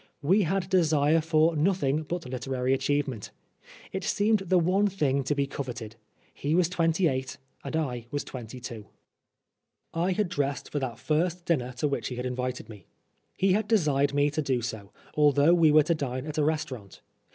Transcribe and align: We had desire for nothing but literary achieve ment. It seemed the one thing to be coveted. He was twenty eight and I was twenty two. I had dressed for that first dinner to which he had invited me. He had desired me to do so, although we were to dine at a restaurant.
We 0.23 0.41
had 0.41 0.67
desire 0.67 1.21
for 1.21 1.55
nothing 1.55 2.01
but 2.01 2.27
literary 2.27 2.73
achieve 2.73 3.07
ment. 3.07 3.29
It 3.91 4.03
seemed 4.03 4.39
the 4.39 4.57
one 4.57 4.87
thing 4.87 5.23
to 5.25 5.35
be 5.35 5.45
coveted. 5.45 5.95
He 6.33 6.55
was 6.55 6.69
twenty 6.69 7.07
eight 7.07 7.37
and 7.63 7.75
I 7.75 8.07
was 8.09 8.23
twenty 8.23 8.59
two. 8.59 8.87
I 9.93 10.13
had 10.13 10.27
dressed 10.27 10.71
for 10.71 10.79
that 10.79 10.97
first 10.97 11.45
dinner 11.45 11.73
to 11.73 11.87
which 11.87 12.07
he 12.07 12.15
had 12.15 12.25
invited 12.25 12.67
me. 12.67 12.87
He 13.37 13.53
had 13.53 13.67
desired 13.67 14.15
me 14.15 14.31
to 14.31 14.41
do 14.41 14.63
so, 14.63 14.91
although 15.13 15.53
we 15.53 15.69
were 15.71 15.83
to 15.83 15.93
dine 15.93 16.25
at 16.25 16.39
a 16.39 16.43
restaurant. 16.43 17.01